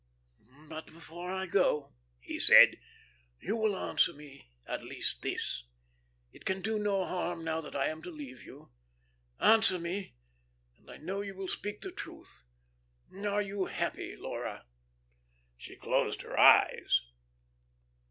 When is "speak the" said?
11.47-11.91